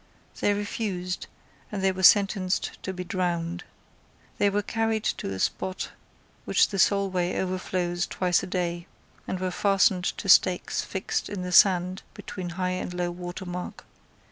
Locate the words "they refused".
0.39-1.27